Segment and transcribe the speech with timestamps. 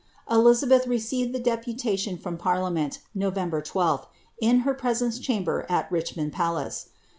[0.31, 4.07] Eliza beth received the deputation from Parliament, November 12th,
[4.41, 6.89] in her pre lence chamber at Richmond Palace.